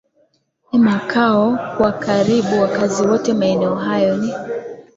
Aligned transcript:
ni 0.71 0.79
makao 0.79 1.59
kwa 1.77 1.91
karibu 1.91 2.61
wakazi 2.61 3.07
wote 3.07 3.33
Maeneo 3.33 3.75
haya 3.75 4.17
ni 4.17 4.33